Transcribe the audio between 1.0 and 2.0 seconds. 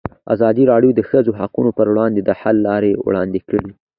ښځو حقونه پر